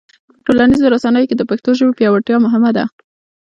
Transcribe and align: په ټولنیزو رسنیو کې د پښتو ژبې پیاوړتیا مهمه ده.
په 0.29 0.39
ټولنیزو 0.55 0.91
رسنیو 0.95 1.27
کې 1.29 1.35
د 1.37 1.43
پښتو 1.49 1.69
ژبې 1.77 1.93
پیاوړتیا 1.97 2.37
مهمه 2.45 2.71
ده. 2.77 2.83